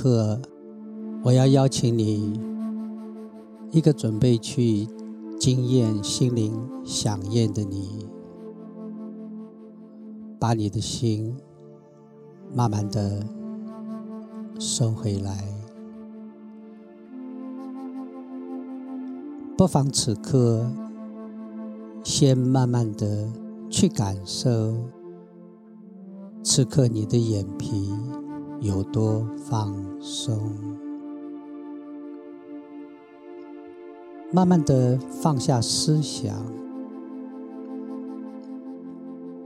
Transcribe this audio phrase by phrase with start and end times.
[0.00, 0.40] 刻，
[1.24, 2.40] 我要邀请你，
[3.72, 4.86] 一个准备去
[5.40, 8.06] 惊艳心灵响宴的你，
[10.38, 11.36] 把你的心
[12.54, 13.26] 慢慢的
[14.60, 15.44] 收回来。
[19.56, 20.70] 不妨此刻，
[22.04, 23.28] 先慢慢的
[23.68, 24.76] 去感受，
[26.44, 27.92] 此刻你的眼皮。
[28.60, 30.36] 有多放松，
[34.32, 36.34] 慢慢的放下思想，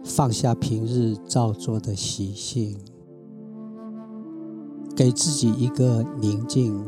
[0.02, 2.78] 放下平日造作的习性，
[4.96, 6.82] 给自己一个宁静、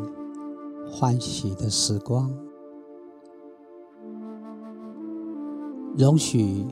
[0.91, 2.31] 欢喜的时光，
[5.98, 6.64] 容许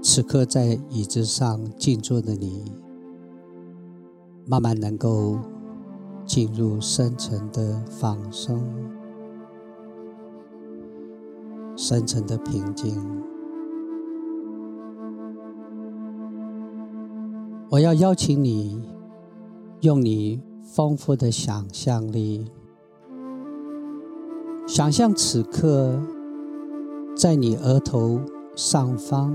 [0.00, 2.81] 此刻在椅子上静坐的你。
[4.52, 5.38] 慢慢能够
[6.26, 8.62] 进入深层的放松、
[11.74, 13.02] 深层的平静。
[17.70, 18.86] 我要邀请你，
[19.80, 22.44] 用你丰富的想象力，
[24.66, 25.98] 想象此刻
[27.16, 28.20] 在你额头
[28.54, 29.34] 上方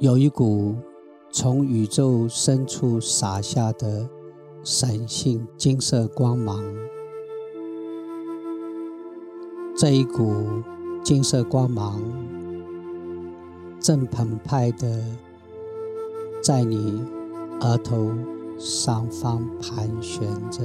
[0.00, 0.74] 有一股。
[1.30, 4.08] 从宇宙深处洒下的
[4.64, 6.64] 神性金色光芒，
[9.76, 10.44] 这一股
[11.04, 12.00] 金色光芒
[13.78, 15.04] 正澎湃的
[16.42, 17.04] 在你
[17.60, 18.10] 额头
[18.58, 20.64] 上方盘旋着。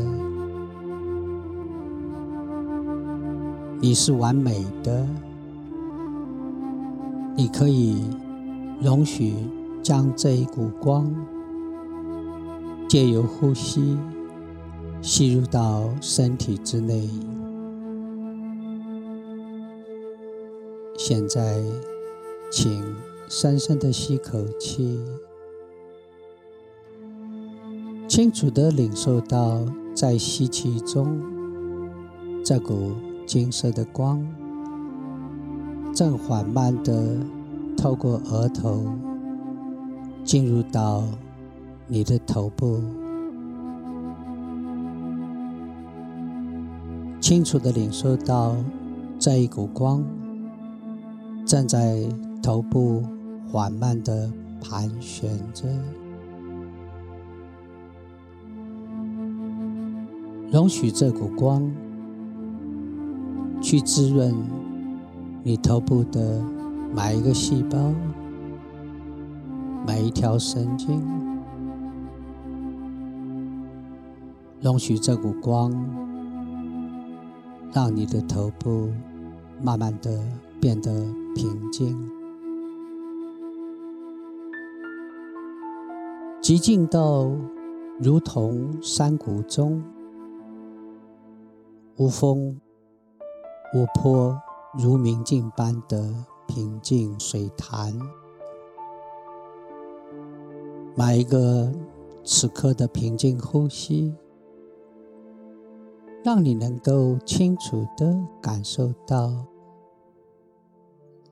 [3.82, 5.06] 你是完美的，
[7.36, 8.06] 你可以
[8.80, 9.34] 容许。
[9.82, 11.14] 将这一股光
[12.88, 13.98] 借由呼吸
[15.02, 17.10] 吸入到身体之内。
[20.98, 21.60] 现在，
[22.52, 22.96] 请
[23.28, 25.00] 深深的吸口气，
[28.08, 29.62] 清楚的领受到
[29.96, 31.20] 在吸气中，
[32.46, 32.92] 这股
[33.26, 34.24] 金色的光
[35.94, 37.18] 正缓慢的
[37.76, 38.86] 透过额头。
[40.24, 41.04] 进入到
[41.88, 42.80] 你的头部，
[47.20, 48.56] 清楚的领受到
[49.20, 50.04] 这一股光
[51.46, 52.08] 正在
[52.42, 53.04] 头部
[53.52, 54.32] 缓慢的
[54.62, 55.68] 盘旋着，
[60.52, 61.70] 容许这股光
[63.62, 64.34] 去滋润
[65.44, 66.42] 你头部的
[66.96, 67.78] 每一个细胞。
[69.86, 71.02] 每一条神经，
[74.62, 75.72] 容许这股光，
[77.74, 78.92] 让你的头部
[79.62, 80.24] 慢慢的
[80.60, 80.92] 变得
[81.36, 82.10] 平静，
[86.42, 87.32] 极静到
[88.00, 89.84] 如同山谷中
[91.98, 92.62] 无风
[93.74, 94.40] 无波，
[94.78, 96.14] 如明镜般的
[96.48, 98.00] 平静水潭。
[100.96, 101.72] 买一个
[102.24, 104.14] 此刻的平静呼吸，
[106.24, 109.46] 让你能够清楚的感受到，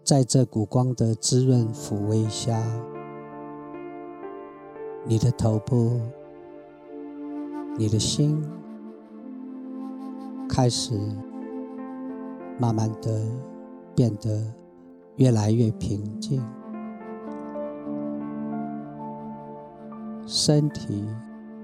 [0.04, 2.64] 在这股光的滋润抚慰下，
[5.06, 6.00] 你的头部、
[7.78, 8.42] 你的心
[10.48, 10.98] 开始
[12.58, 13.22] 慢慢的
[13.94, 14.54] 变得
[15.18, 16.42] 越来越平静。
[20.32, 21.04] 身体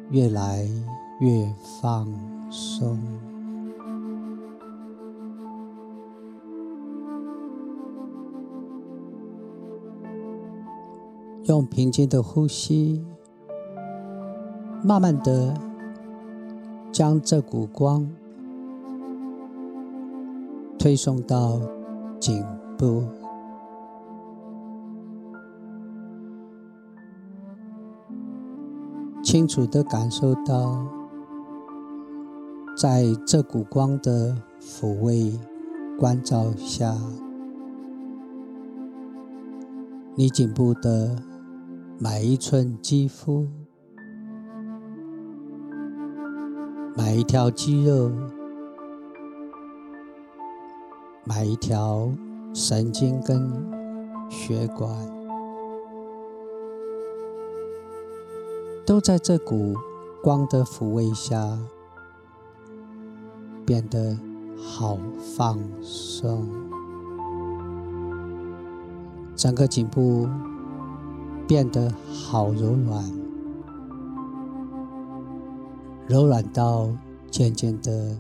[0.09, 0.67] 越来
[1.19, 1.47] 越
[1.79, 2.07] 放
[2.50, 2.97] 松，
[11.44, 13.06] 用平静的呼吸，
[14.83, 15.53] 慢慢的
[16.91, 18.09] 将这股光
[20.79, 21.62] 推送到
[22.19, 22.44] 颈
[22.79, 23.03] 部。
[29.25, 30.86] 清楚的感受到，
[32.77, 35.33] 在这股光的抚慰、
[35.98, 36.95] 关照下，
[40.13, 41.16] 你颈部的
[41.98, 43.48] 每一寸肌肤、
[46.95, 48.12] 每一条肌肉、
[51.24, 52.12] 每一条
[52.54, 53.51] 神经跟
[54.30, 55.25] 血管。
[58.85, 59.73] 都在这股
[60.21, 61.57] 光的抚慰下
[63.65, 64.15] 变得
[64.55, 64.99] 好
[65.35, 66.47] 放松，
[69.35, 70.29] 整个颈部
[71.47, 73.03] 变得好柔软，
[76.07, 76.88] 柔软到
[77.31, 78.15] 渐渐的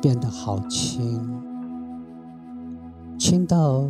[0.00, 1.38] 变得好轻，
[3.18, 3.86] 轻到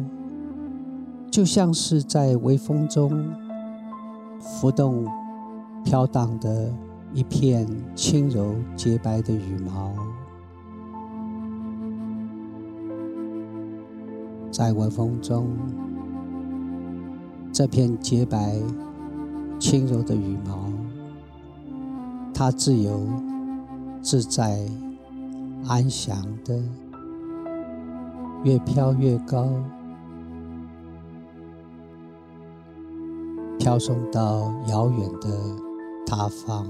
[1.30, 3.32] 就像是在微风中
[4.40, 5.06] 浮动、
[5.84, 6.72] 飘荡的。
[7.14, 9.94] 一片轻柔洁白的羽毛，
[14.50, 15.46] 在微风中，
[17.50, 18.60] 这片洁白、
[19.58, 20.70] 轻柔的羽毛，
[22.34, 23.00] 它自由、
[24.02, 24.60] 自在、
[25.66, 26.14] 安详
[26.44, 26.62] 的，
[28.44, 29.48] 越飘越高，
[33.58, 35.67] 飘送到遥远的
[36.08, 36.66] 他方。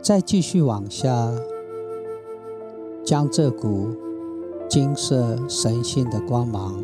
[0.00, 1.30] 再继续往下，
[3.04, 3.90] 将这股
[4.68, 6.82] 金色神性的光芒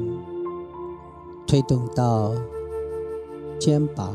[1.47, 2.35] 推动到
[3.59, 4.15] 肩膀，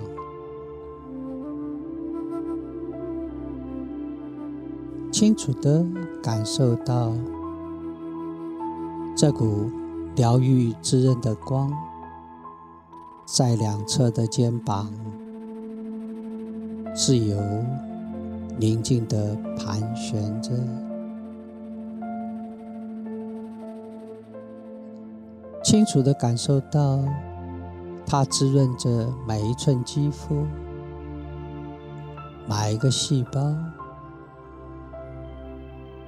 [5.11, 5.83] 清楚的
[6.21, 7.11] 感受到
[9.17, 9.71] 这股
[10.15, 11.73] 疗愈滋润的光，
[13.33, 14.91] 在两侧的肩膀
[16.93, 17.37] 自由。
[18.59, 20.51] 宁静的盘旋着，
[25.63, 26.99] 清楚的感受到
[28.05, 30.45] 它滋润着每一寸肌肤，
[32.47, 33.55] 每一个细胞，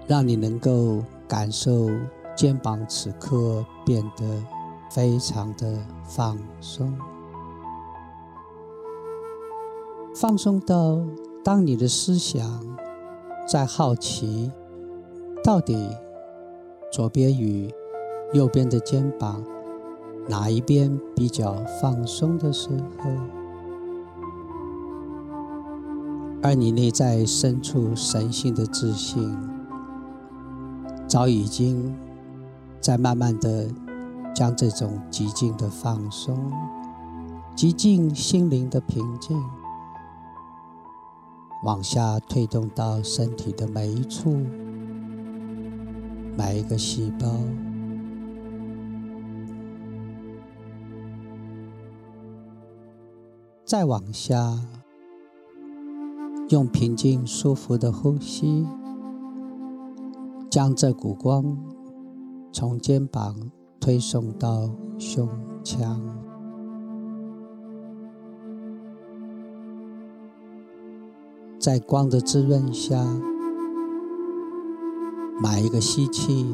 [0.05, 1.89] 让你能够感受
[2.35, 4.43] 肩膀此刻变得
[4.91, 6.93] 非常的放松，
[10.15, 10.99] 放松到。
[11.45, 12.61] 当你的思想
[13.45, 14.49] 在好奇
[15.43, 15.89] 到底
[16.89, 17.69] 左边与
[18.31, 19.43] 右边的肩膀
[20.29, 23.11] 哪一边比较放松的时候，
[26.41, 29.37] 而你内在深处神性的自信
[31.09, 31.93] 早已经
[32.79, 33.67] 在慢慢的
[34.33, 36.49] 将这种极静的放松、
[37.53, 39.37] 极静心灵的平静。
[41.63, 44.35] 往下推动到身体的每一处、
[46.37, 47.25] 每一个细胞，
[53.63, 54.59] 再往下，
[56.49, 58.67] 用平静舒服的呼吸，
[60.49, 61.57] 将这股光
[62.51, 63.49] 从肩膀
[63.79, 65.29] 推送到胸
[65.63, 66.22] 腔。
[71.63, 73.01] 在光的滋润下，
[75.41, 76.53] 买一个吸气，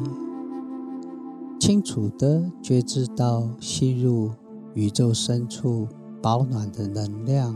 [1.58, 4.30] 清楚的觉知到吸入
[4.72, 5.88] 宇宙深处
[6.22, 7.52] 保暖的能量；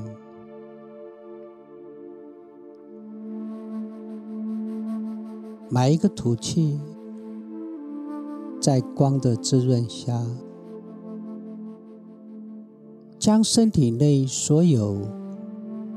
[5.70, 6.80] 买一个吐气，
[8.60, 10.20] 在光的滋润下，
[13.16, 15.22] 将身体内所有。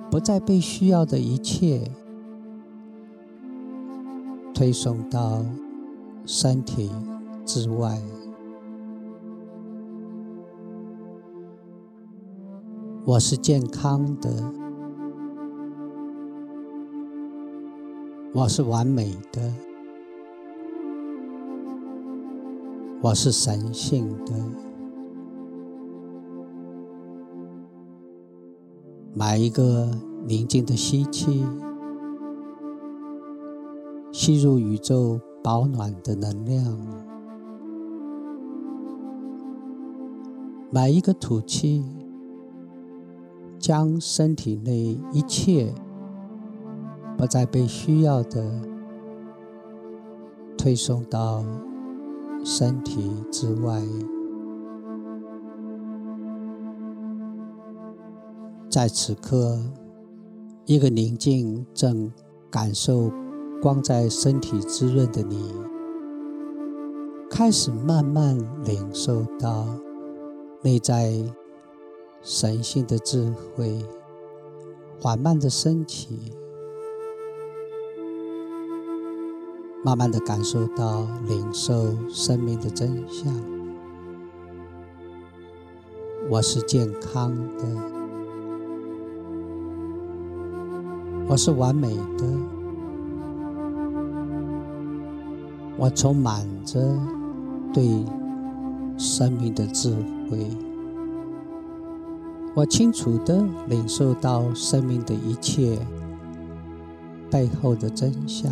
[0.09, 1.91] 不再被需要的一切
[4.53, 5.45] 推送到
[6.25, 6.89] 身体
[7.45, 8.01] 之外。
[13.05, 14.29] 我是健康的，
[18.33, 19.53] 我是完美的，
[23.01, 24.33] 我是神性的。
[29.19, 29.89] 买一个
[30.27, 31.43] 宁静的吸气，
[34.11, 36.63] 吸入宇宙保暖的能量；
[40.69, 41.83] 买一个吐气，
[43.57, 45.73] 将身体内一切
[47.17, 48.61] 不再被需要的
[50.55, 51.43] 推送到
[52.43, 53.81] 身体之外。
[58.77, 59.59] 在此刻，
[60.67, 62.13] 一个宁静正
[62.51, 63.11] 感受
[63.59, 65.51] 光在身体滋润的你，
[67.27, 69.65] 开始慢慢领受到
[70.61, 71.11] 内在
[72.21, 73.83] 神性的智慧，
[75.01, 76.19] 缓慢的升起，
[79.83, 83.33] 慢慢的感受到领受生命的真相。
[86.29, 87.96] 我是健康的。
[91.29, 92.25] 我是完美的，
[95.77, 96.79] 我充满着
[97.73, 98.05] 对
[98.97, 99.93] 生命的智
[100.29, 100.49] 慧，
[102.55, 105.77] 我清楚的领受到生命的一切
[107.29, 108.49] 背后的真相。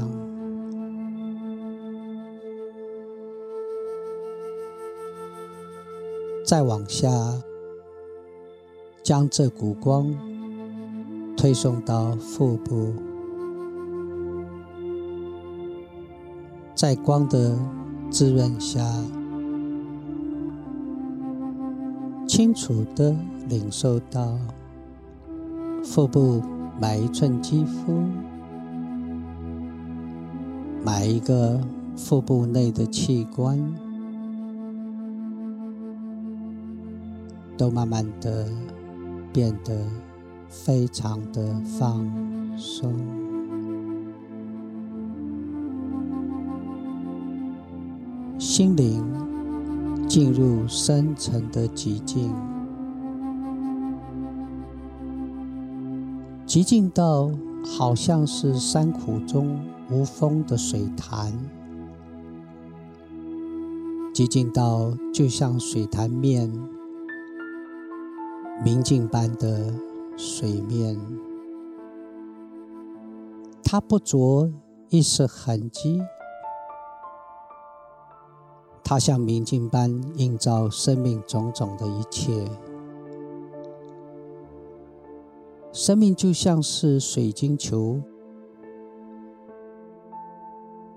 [6.45, 7.09] 再往下，
[9.01, 10.13] 将这股光
[11.37, 12.93] 推送到腹部，
[16.73, 17.57] 在光的
[18.09, 18.81] 滋润下，
[22.27, 23.15] 清楚的
[23.47, 24.37] 领受到
[25.83, 26.41] 腹部
[26.81, 28.01] 每一寸肌肤，
[30.83, 31.61] 每一个
[31.95, 33.59] 腹部内的器官。
[37.57, 38.45] 都慢慢的
[39.31, 39.73] 变得
[40.63, 42.03] 非常的放
[42.57, 42.91] 松，
[48.39, 49.03] 心灵
[50.07, 52.33] 进入深层的寂静，
[56.47, 57.29] 寂静到
[57.77, 59.59] 好像是山谷中
[59.91, 61.31] 无风的水潭，
[64.13, 66.51] 寂静到就像水潭面。
[68.63, 69.73] 明镜般的
[70.17, 70.97] 水面，
[73.63, 74.49] 它不着
[74.89, 76.01] 一丝痕迹，
[78.83, 82.49] 它像明镜般映照生命种种的一切。
[85.73, 87.99] 生命就像是水晶球，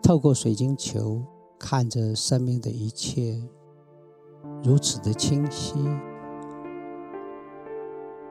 [0.01, 1.23] 透过水晶球
[1.59, 3.43] 看着生命的一切，
[4.63, 5.75] 如此的清晰。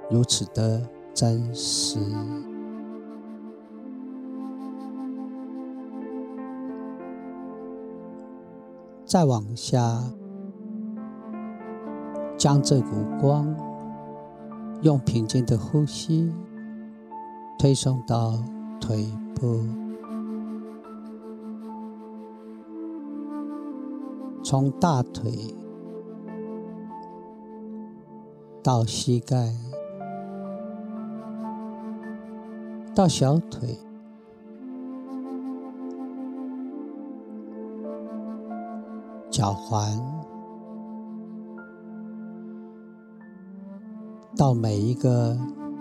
[0.10, 0.82] 如此的
[1.14, 2.00] 真实。
[9.06, 10.04] 再往下，
[12.38, 12.90] 将这股
[13.22, 13.56] 光
[14.82, 16.30] 用平静的呼吸
[17.58, 18.38] 推送到
[18.82, 19.62] 腿部，
[24.44, 25.56] 从大腿
[28.62, 29.54] 到膝盖。
[32.98, 33.78] 到小腿、
[39.30, 40.02] 脚踝，
[44.36, 45.38] 到每一个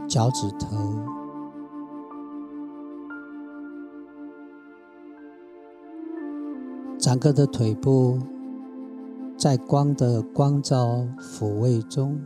[0.06, 0.76] 脚趾头，
[6.98, 8.18] 整个的腿部。
[9.38, 12.20] 在光的光照抚慰中。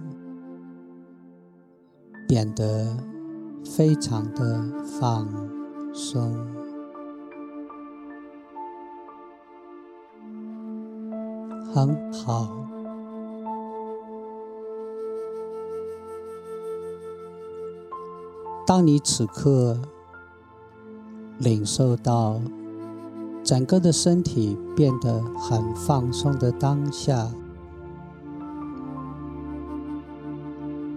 [2.26, 3.19] 变得。
[3.64, 4.62] 非常的
[5.00, 5.26] 放
[5.92, 6.36] 松，
[11.72, 12.56] 很好。
[18.66, 19.78] 当你此刻
[21.38, 22.40] 领受到
[23.42, 27.30] 整个的身体变得很放松的当下，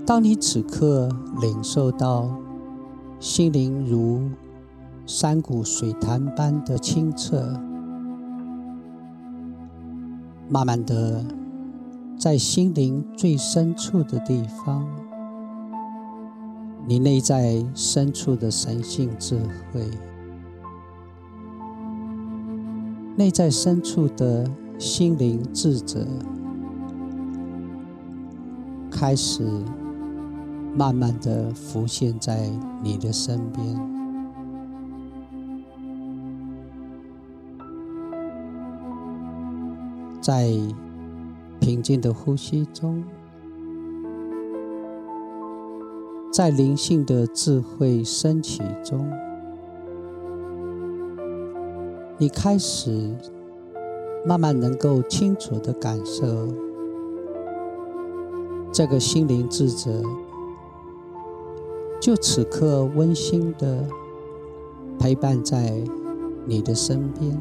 [0.06, 2.43] 当你此刻领受到。
[3.24, 4.30] 心灵如
[5.06, 7.58] 山谷水潭般的清澈，
[10.50, 11.24] 慢慢的，
[12.20, 14.86] 在心灵最深处的地方，
[16.86, 19.40] 你内在深处的神性智
[19.72, 19.90] 慧，
[23.16, 24.46] 内在深处的
[24.78, 26.06] 心灵智者，
[28.92, 29.48] 开始。
[30.76, 32.50] 慢慢的浮现在
[32.82, 33.80] 你的身边，
[40.20, 40.50] 在
[41.60, 43.04] 平静的呼吸中，
[46.32, 49.08] 在灵性的智慧升起中，
[52.18, 53.16] 你开始
[54.26, 56.48] 慢慢能够清楚的感受
[58.72, 60.04] 这个心灵智者。
[62.04, 63.82] 就此刻，温馨的
[65.00, 65.82] 陪伴在
[66.46, 67.40] 你的身边，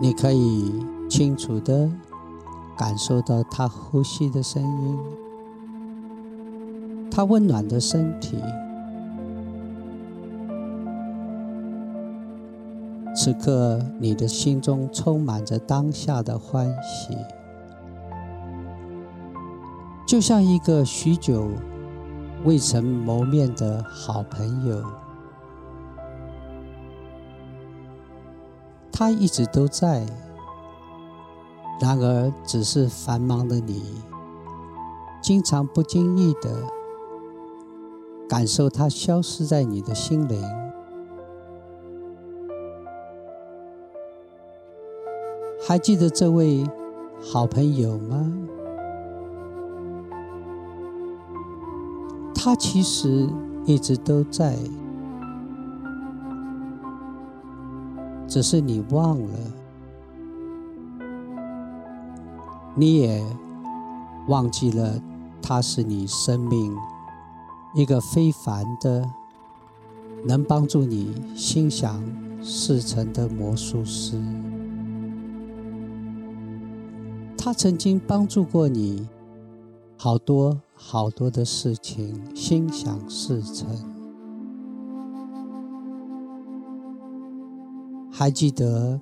[0.00, 0.72] 你可以
[1.08, 1.90] 清楚的
[2.78, 4.98] 感受到他呼吸的声音，
[7.10, 8.38] 他温暖的身体。
[13.16, 17.16] 此刻，你的心中充满着当下的欢喜。
[20.06, 21.48] 就像一个许久
[22.44, 24.84] 未曾谋面的好朋友，
[28.92, 30.06] 他一直都在，
[31.80, 33.82] 然而只是繁忙的你，
[35.22, 36.62] 经常不经意的
[38.28, 40.42] 感受他消失在你的心灵。
[45.66, 46.62] 还记得这位
[47.22, 48.43] 好朋友吗？
[52.44, 53.26] 他其实
[53.64, 54.54] 一直都在，
[58.28, 59.38] 只是你忘了，
[62.74, 63.24] 你也
[64.28, 65.00] 忘记了，
[65.40, 66.76] 他是你生命
[67.74, 69.10] 一个非凡的，
[70.26, 72.04] 能帮助你心想
[72.42, 74.22] 事成的魔术师。
[77.38, 79.08] 他曾经帮助过你
[79.96, 80.60] 好多。
[80.74, 83.66] 好多的事情，心想事成。
[88.10, 89.00] 还记得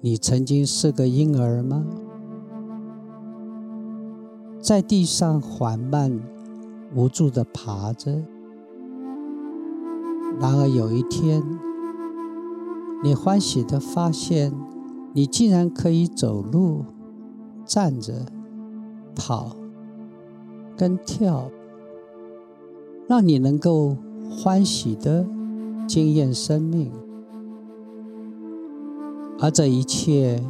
[0.00, 1.84] 你曾经是个婴儿吗？
[4.60, 6.20] 在地上缓慢、
[6.94, 8.22] 无助的爬着。
[10.38, 11.42] 然而有一天，
[13.02, 14.52] 你欢喜的发现，
[15.12, 16.84] 你竟然可以走路、
[17.64, 18.26] 站着、
[19.14, 19.56] 跑。
[20.76, 21.50] 跟跳，
[23.08, 23.96] 让你能够
[24.30, 25.26] 欢喜的
[25.88, 26.92] 经验生命，
[29.40, 30.42] 而这一切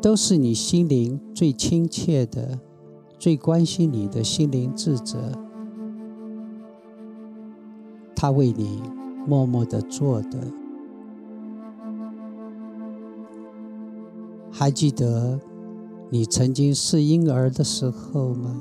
[0.00, 2.58] 都是你心灵最亲切的、
[3.18, 5.18] 最关心你的心灵智者，
[8.16, 8.82] 他为你
[9.26, 10.38] 默默的做的。
[14.52, 15.38] 还记得
[16.12, 18.60] 你曾经是婴儿的时候吗？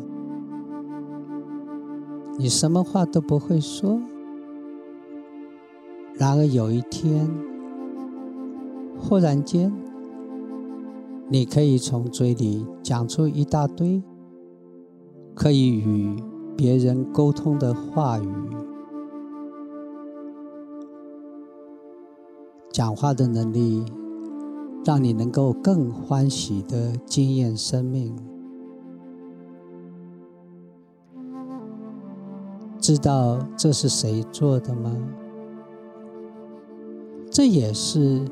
[2.38, 4.00] 你什么话都不会说，
[6.14, 7.28] 然而有一天，
[9.00, 9.74] 忽然间，
[11.28, 14.04] 你可以从嘴里讲出一大堆
[15.34, 16.22] 可以与
[16.56, 18.30] 别人沟通的话语。
[22.72, 23.84] 讲话的能力，
[24.86, 28.16] 让你能够更欢喜的经验生命。
[32.80, 34.96] 知道这是谁做的吗？
[37.30, 38.26] 这也是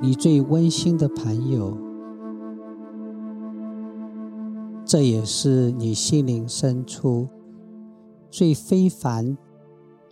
[0.00, 1.76] 你最温馨的朋友，
[4.84, 7.28] 这也是你心灵深处
[8.30, 9.38] 最非凡、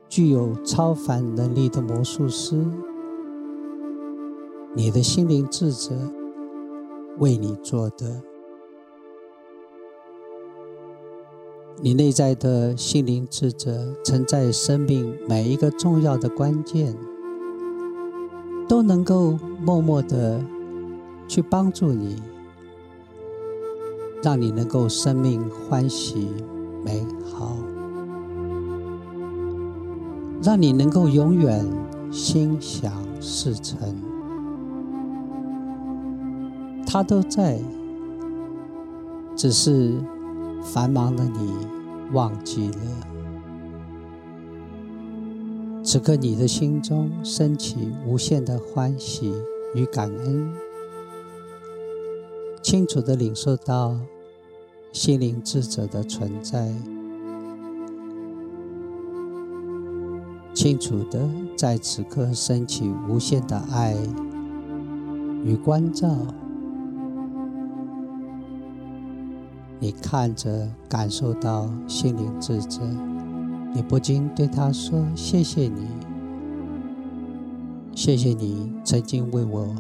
[0.09, 2.65] 具有超凡能力的魔术师，
[4.75, 5.91] 你的心灵智者
[7.19, 8.23] 为你做的。
[11.83, 16.97] 你内在的心灵智者，曾在生命每一个重要的关键，
[18.67, 20.41] 都能够默默的
[21.29, 22.23] 去帮助你，
[24.23, 26.29] 让你能够生命欢喜
[26.83, 27.59] 美好，
[30.43, 31.63] 让你能够永远
[32.11, 34.12] 心想事成。
[36.93, 37.59] 他都在，
[39.35, 39.99] 只是。
[40.65, 41.53] 繁忙的你
[42.13, 42.77] 忘记了，
[45.83, 49.35] 此刻你的心中升起无限的欢喜
[49.75, 50.55] 与感恩，
[52.63, 53.99] 清楚的领受到
[54.93, 56.73] 心灵智者的存在，
[60.55, 63.97] 清楚的在此刻升起无限的爱
[65.45, 66.09] 与关照。
[69.83, 72.81] 你看着，感受到心灵智者，
[73.75, 75.89] 你不禁对他说：“谢谢你，
[77.93, 79.75] 谢谢你曾经为我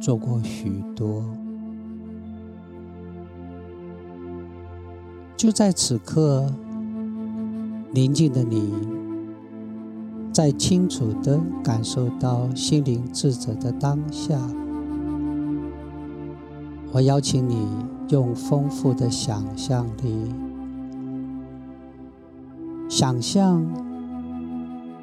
[0.00, 1.22] 做过许多。”
[5.36, 6.50] 就在此刻，
[7.92, 8.72] 宁静的你，
[10.32, 14.40] 在清楚的感受到心灵智者的当下，
[16.92, 17.68] 我邀请你。
[18.08, 20.32] 用丰富的想象力，
[22.88, 23.66] 想象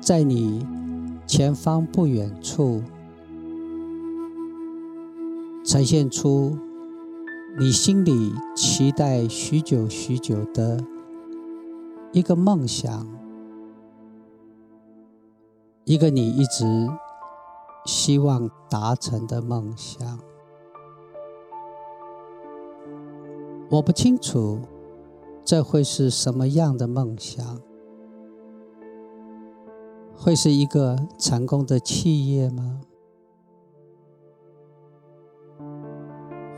[0.02, 0.66] 在你
[1.28, 2.82] 前方不远处，
[5.64, 6.58] 呈现出
[7.60, 10.84] 你心里期待许久许久的
[12.12, 13.08] 一个梦想，
[15.84, 16.66] 一个你一直
[17.86, 20.20] 希望达成的梦想。
[23.70, 24.60] 我不清楚
[25.44, 27.60] 这会是什么样的梦想？
[30.16, 32.82] 会是一个成功的企业吗？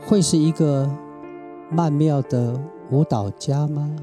[0.06, 0.88] 会是一个
[1.70, 2.58] 曼妙的
[2.90, 3.96] 舞蹈家吗？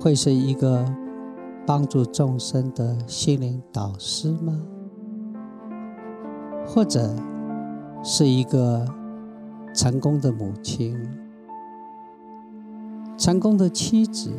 [0.00, 0.84] 会是一个
[1.66, 4.60] 帮助众生的心灵导师吗？
[6.66, 7.14] 或者
[8.08, 8.86] 是一个
[9.74, 10.96] 成功的母亲、
[13.18, 14.30] 成功的妻子？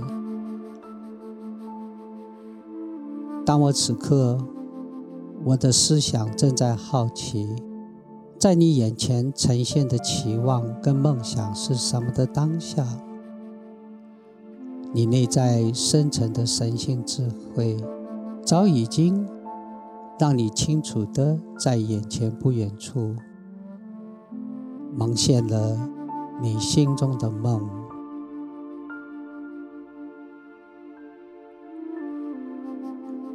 [3.46, 4.38] 当我此刻，
[5.44, 7.46] 我的思想正在好奇，
[8.40, 12.88] 在你眼前呈现的期望跟梦想是什么的当下，
[14.94, 17.76] 你内在深层的神性智慧，
[18.46, 19.28] 早已经
[20.18, 23.14] 让你清楚的在眼前不远处，
[24.98, 25.78] 蒙现了
[26.42, 27.70] 你心中的梦。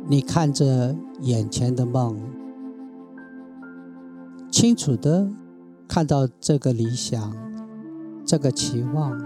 [0.09, 2.19] 你看着眼前的梦，
[4.51, 5.31] 清楚的
[5.87, 7.33] 看到这个理想、
[8.27, 9.17] 这个期望、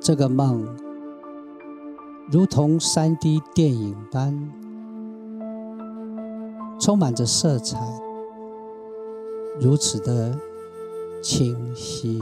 [0.00, 0.66] 这个梦，
[2.32, 4.50] 如同三 D 电影般，
[6.80, 7.78] 充满着色彩，
[9.60, 10.34] 如此的
[11.22, 12.18] 清晰。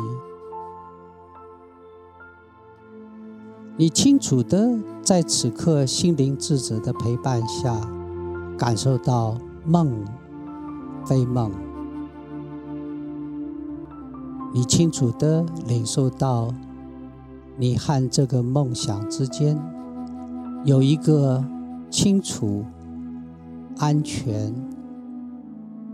[3.76, 7.78] 你清楚的在此刻心灵智者的陪伴下，
[8.58, 10.04] 感受到梦
[11.06, 11.52] 非梦。
[14.52, 16.52] 你清楚的领受到，
[17.56, 19.56] 你和这个梦想之间
[20.64, 21.44] 有一个
[21.88, 22.64] 清楚、
[23.76, 24.52] 安全，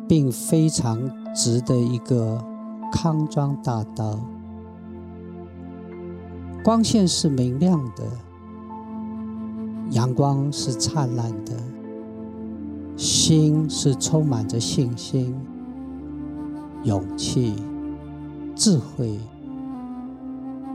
[0.08, 0.98] 并非常
[1.34, 2.42] 直的一个
[2.94, 4.16] 康庄大道。
[6.62, 8.04] 光线是明亮的，
[9.90, 11.52] 阳光是灿烂的，
[12.96, 15.34] 心是充满着信心、
[16.84, 17.56] 勇气、
[18.54, 19.18] 智慧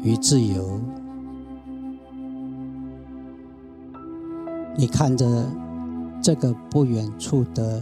[0.03, 0.81] 与自由。
[4.75, 5.49] 你看着
[6.21, 7.81] 这个不远处的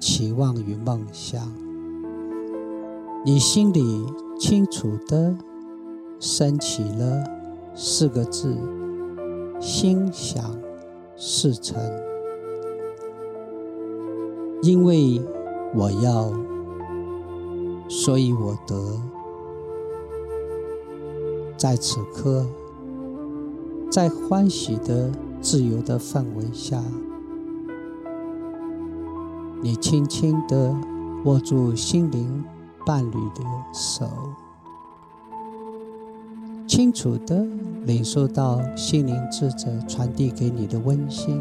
[0.00, 1.52] 期望与梦想，
[3.26, 4.04] 你心里
[4.38, 5.34] 清楚的
[6.20, 7.24] 升起了。
[7.74, 8.54] 四个字：
[9.58, 10.44] 心想
[11.16, 11.76] 事成。
[14.62, 15.22] 因为
[15.74, 16.30] 我要，
[17.88, 19.00] 所以我得。
[21.56, 22.46] 在此刻，
[23.90, 25.10] 在欢喜的、
[25.40, 26.80] 自由的氛围下，
[29.62, 30.76] 你轻轻的
[31.24, 32.44] 握住心灵
[32.84, 33.42] 伴侣的
[33.72, 34.08] 手。
[36.66, 37.44] 清楚的
[37.84, 41.40] 领受到心灵智者传递给你的温馨，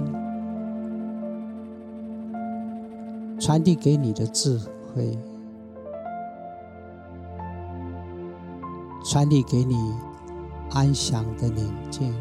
[3.39, 4.59] 传递给你的智
[4.93, 5.17] 慧，
[9.05, 9.95] 传递给你
[10.71, 12.13] 安详的宁静。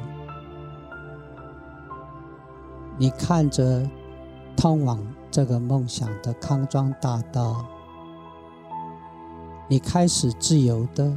[2.98, 3.82] 你看着
[4.56, 4.98] 通往
[5.30, 7.64] 这个梦想的康庄大道，
[9.68, 11.16] 你开始自由的。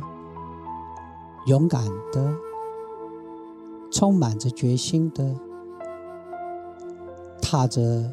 [1.48, 2.34] 勇敢的，
[3.92, 5.24] 充满着决心的，
[7.40, 8.12] 踏着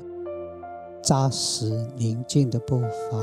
[1.03, 3.19] 扎实宁静的步伐，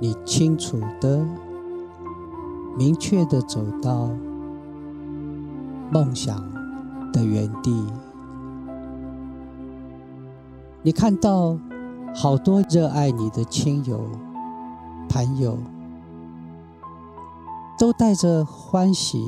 [0.00, 1.24] 你清楚的、
[2.76, 4.10] 明确的走到
[5.92, 6.36] 梦想
[7.12, 7.86] 的原地。
[10.82, 11.56] 你看到
[12.18, 14.00] 好多热爱你的亲友、
[15.06, 15.58] 朋友。
[17.78, 19.22] 都带着欢喜，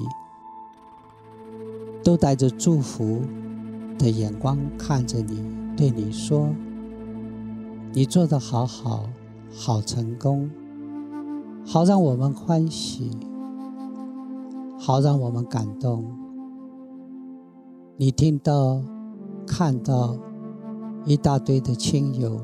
[2.02, 3.20] 都带着祝福
[3.98, 5.44] 的眼光看着你，
[5.76, 6.48] 对你说
[7.92, 9.04] ：“你做的好好，
[9.54, 10.50] 好成功，
[11.66, 13.10] 好让我们欢喜，
[14.78, 16.06] 好让我们感动。”
[18.00, 18.80] 你听到、
[19.46, 20.16] 看到
[21.04, 22.40] 一大堆的亲友，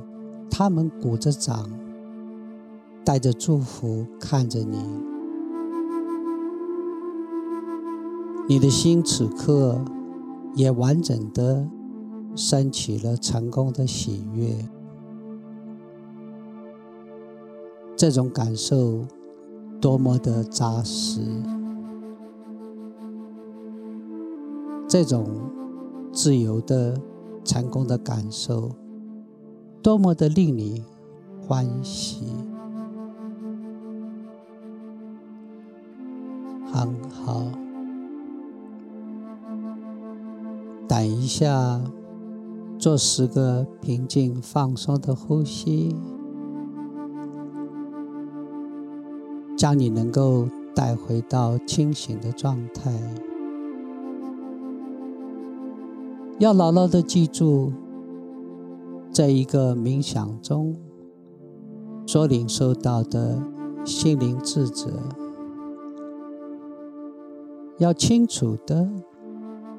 [0.57, 1.69] 他们鼓着掌，
[3.05, 4.79] 带着祝福看着你。
[8.47, 9.85] 你的心此刻
[10.55, 11.69] 也完整的
[12.37, 14.55] 升起了成功的喜悦，
[17.97, 19.01] 这种感受
[19.81, 21.21] 多么的扎实，
[24.87, 25.27] 这种
[26.13, 26.97] 自由的
[27.43, 28.71] 成功的感受
[29.85, 30.83] 多么的令你
[31.47, 32.25] 欢喜。
[36.73, 37.45] 很好
[40.89, 41.83] 等一下
[42.79, 45.95] 做十个平静放松的呼吸
[49.55, 52.91] 将你能够带回到清醒的状态。
[56.39, 57.71] 要牢牢的记住
[59.15, 60.75] 在一个冥想中
[62.05, 63.41] 所领受到的
[63.85, 64.91] 心灵智者，
[67.79, 68.87] 要清楚的。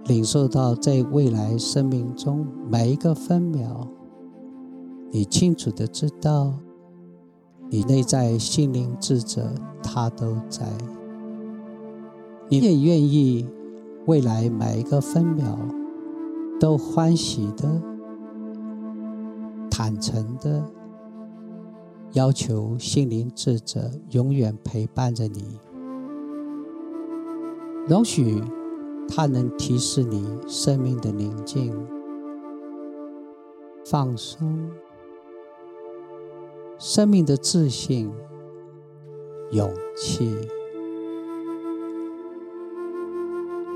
[0.08, 3.88] 领受到在未来生命中每一个分秒，
[5.12, 6.54] 你清楚的知道，
[7.72, 9.50] 你内在心灵智者
[9.82, 10.64] 他都在，
[12.50, 13.50] 你也愿意
[14.06, 15.58] 未来每一个分秒
[16.60, 17.82] 都欢喜的、
[19.78, 20.64] 坦诚的，
[22.14, 25.60] 要求心灵智者永远陪伴着你，
[27.86, 28.42] 容许。
[29.08, 31.72] 它能提示你生命的宁静、
[33.86, 34.72] 放松、
[36.80, 38.10] 生命的自信、
[39.52, 40.36] 勇气。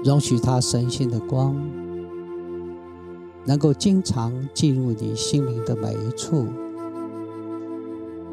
[0.04, 1.56] 容许它神性的光，
[3.50, 6.46] 能够经常进入你心灵的每一处，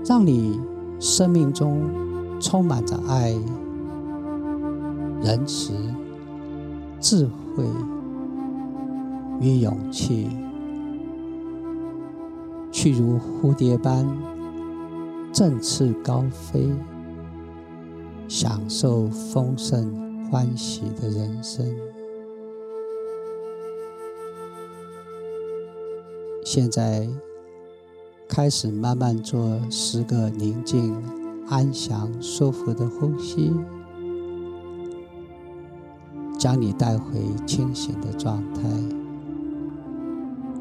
[0.04, 0.60] 让你
[1.00, 1.88] 生命中
[2.38, 3.34] 充满着爱、
[5.22, 5.72] 仁慈。
[7.00, 7.24] 智
[7.54, 7.64] 慧
[9.40, 10.28] 与勇气，
[12.70, 14.06] 去如蝴蝶般
[15.32, 16.68] 振翅高飞，
[18.28, 21.85] 享受丰盛欢喜的人生。
[26.56, 27.06] 现在
[28.26, 30.96] 开始慢慢做十个宁静、
[31.50, 33.52] 安详、舒服的呼吸。
[36.38, 38.62] 将你带回清醒的状态，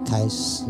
[0.05, 0.65] 开始。